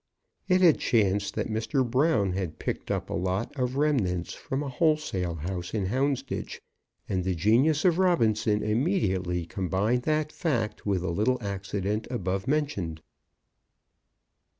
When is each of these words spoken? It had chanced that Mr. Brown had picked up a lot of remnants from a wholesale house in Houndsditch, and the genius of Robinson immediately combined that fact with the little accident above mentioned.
It 0.47 0.61
had 0.61 0.79
chanced 0.79 1.35
that 1.35 1.45
Mr. 1.51 1.87
Brown 1.87 2.31
had 2.33 2.57
picked 2.57 2.89
up 2.89 3.11
a 3.11 3.13
lot 3.13 3.55
of 3.55 3.75
remnants 3.75 4.33
from 4.33 4.63
a 4.63 4.67
wholesale 4.67 5.35
house 5.35 5.75
in 5.75 5.85
Houndsditch, 5.85 6.59
and 7.07 7.23
the 7.23 7.35
genius 7.35 7.85
of 7.85 7.99
Robinson 7.99 8.63
immediately 8.63 9.45
combined 9.45 10.01
that 10.01 10.31
fact 10.31 10.87
with 10.87 11.01
the 11.01 11.11
little 11.11 11.37
accident 11.41 12.07
above 12.09 12.47
mentioned. 12.47 13.03